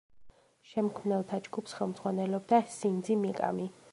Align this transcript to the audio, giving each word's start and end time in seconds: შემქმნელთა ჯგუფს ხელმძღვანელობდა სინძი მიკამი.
შემქმნელთა 0.69 1.39
ჯგუფს 1.49 1.77
ხელმძღვანელობდა 1.79 2.61
სინძი 2.79 3.21
მიკამი. 3.27 3.71